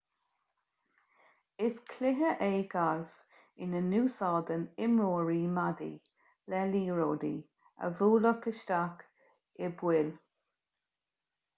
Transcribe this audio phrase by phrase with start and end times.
[1.65, 3.11] is cluiche é galf
[3.65, 5.91] ina n-úsáideann imreoirí maidí
[6.55, 7.31] le liathróidí
[7.89, 9.05] a bhualadh isteach
[9.67, 10.11] i bpoill